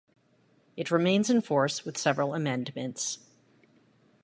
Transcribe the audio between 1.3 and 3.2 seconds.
force with several amendments.